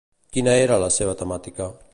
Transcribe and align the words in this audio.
Quina 0.37 0.55
era 0.61 0.79
la 0.85 0.89
seva 0.97 1.15
temàtica? 1.23 1.73